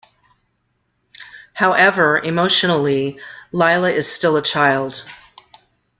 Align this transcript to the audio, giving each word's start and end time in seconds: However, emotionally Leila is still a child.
However, 1.53 2.17
emotionally 2.17 3.19
Leila 3.51 3.91
is 3.91 4.11
still 4.11 4.35
a 4.35 4.41
child. 4.41 5.03